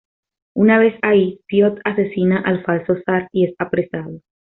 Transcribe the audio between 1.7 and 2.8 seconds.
asesina al